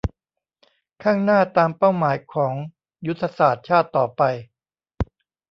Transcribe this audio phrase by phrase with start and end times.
[1.03, 2.53] ข้างหน้าตามเป้าหมายของ
[3.07, 4.21] ยุทธศาสตร์ชาติต่อไป